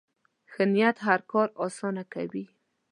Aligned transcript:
ښه 0.51 0.63
نیت 0.73 0.97
هر 1.07 1.19
کار 1.31 1.47
اسانه 1.65 2.03
کوي. 2.13 2.45